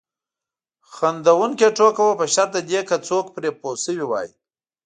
[0.93, 4.29] خندونکې ټوکه وه په شرط د دې که څوک پرې پوه شوي وای.